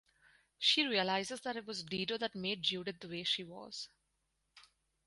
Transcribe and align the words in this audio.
She 0.57 0.87
realizes 0.87 1.41
that 1.41 1.55
it 1.57 1.67
was 1.67 1.83
Dido 1.83 2.17
that 2.17 2.33
made 2.33 2.63
Judith 2.63 2.99
the 3.01 3.07
way 3.07 3.21
she 3.23 3.43
was. 3.43 3.87